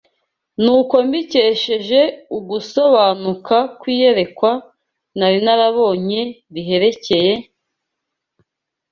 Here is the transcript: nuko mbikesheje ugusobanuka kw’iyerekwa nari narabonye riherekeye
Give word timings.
nuko 0.63 0.95
mbikesheje 1.07 2.01
ugusobanuka 2.37 3.57
kw’iyerekwa 3.79 4.51
nari 5.17 5.39
narabonye 5.45 6.21
riherekeye 6.53 7.33